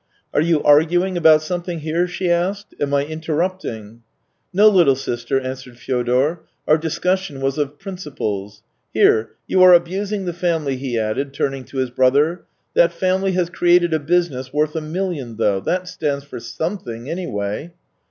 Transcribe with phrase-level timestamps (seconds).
[0.33, 2.73] "Are you arguing about something here?" she asked.
[2.79, 4.01] "Am I interrupting?""
[4.51, 8.63] No, little sister," answered Fyodor." Our discussion was of principles.
[8.95, 12.45] Here, you are abusing the family," he added, turning to his brother."
[12.75, 15.59] Tliat family has created a business worth a milHon, though.
[15.59, 17.71] That stands for something, anyway